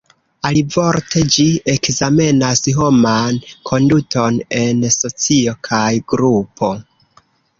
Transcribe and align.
Alivorte, 0.49 1.21
ĝi 1.35 1.43
ekzamenas 1.73 2.61
homan 2.79 3.37
konduton 3.71 4.39
en 4.63 4.81
socio 4.97 5.55
kaj 5.71 5.85
grupo. 6.15 6.71